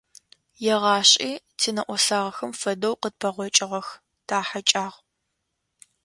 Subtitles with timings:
[0.73, 3.87] Егъашӏи тинэӏосагъэхэм фэдэу къытпэгъокӏыгъэх,
[4.27, 4.97] тахьэкӏагъ.